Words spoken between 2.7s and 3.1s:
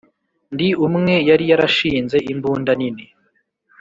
nini